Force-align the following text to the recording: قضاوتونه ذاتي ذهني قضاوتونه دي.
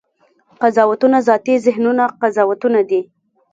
قضاوتونه 0.61 1.17
ذاتي 1.27 1.53
ذهني 1.65 2.05
قضاوتونه 2.21 2.81
دي. 2.89 3.01